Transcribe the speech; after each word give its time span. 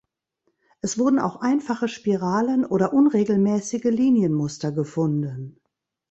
Es 0.79 0.97
wurden 0.97 1.19
auch 1.19 1.41
einfache 1.41 1.87
Spiralen 1.87 2.65
oder 2.65 2.91
unregelmäßige 2.91 3.83
Linienmuster 3.83 4.71
gefunden. 4.71 5.61